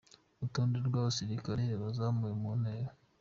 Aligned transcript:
Urutonde 0.37 0.77
rw’abasirikare 0.87 1.63
bazamuwe 1.81 2.33
mu 2.41 2.51
ntera; 2.59 2.91